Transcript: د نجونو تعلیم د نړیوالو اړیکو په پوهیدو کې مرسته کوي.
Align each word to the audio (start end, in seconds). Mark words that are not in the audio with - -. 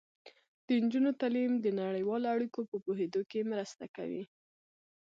د 0.65 0.67
نجونو 0.83 1.09
تعلیم 1.21 1.51
د 1.59 1.67
نړیوالو 1.81 2.27
اړیکو 2.35 2.59
په 2.69 2.77
پوهیدو 2.85 3.21
کې 3.29 3.49
مرسته 3.51 3.83
کوي. 3.95 4.23